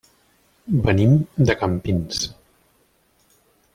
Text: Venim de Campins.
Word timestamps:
Venim 0.87 1.13
de 1.49 1.57
Campins. 1.61 2.25